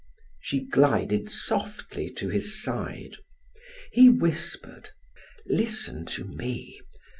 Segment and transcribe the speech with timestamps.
[0.39, 3.17] She glided softly to his side.
[3.91, 4.89] He whispered:
[5.45, 6.81] "Listen to me.